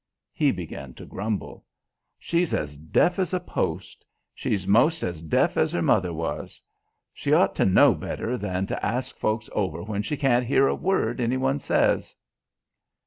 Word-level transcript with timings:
He 0.33 0.51
began 0.51 0.95
to 0.95 1.05
grumble. 1.05 1.63
"She's 2.17 2.55
as 2.55 2.75
deaf 2.75 3.19
as 3.19 3.35
a 3.35 3.39
post. 3.39 4.03
She's 4.33 4.65
'most 4.67 5.03
as 5.03 5.21
deaf 5.21 5.57
as 5.57 5.71
her 5.73 5.83
mother 5.83 6.11
was. 6.11 6.59
She 7.13 7.31
ought 7.33 7.53
to 7.57 7.65
know 7.65 7.93
better 7.93 8.35
than 8.35 8.65
to 8.65 8.83
ask 8.83 9.15
folks 9.15 9.47
over 9.53 9.83
when 9.83 10.01
she 10.01 10.17
can't 10.17 10.47
hear 10.47 10.67
a 10.67 10.73
word 10.73 11.21
any 11.21 11.37
one 11.37 11.59
says." 11.59 12.15